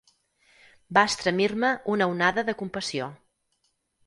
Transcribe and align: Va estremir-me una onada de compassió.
Va 0.97 1.03
estremir-me 1.09 1.69
una 1.97 2.09
onada 2.15 2.45
de 2.49 2.57
compassió. 2.63 3.11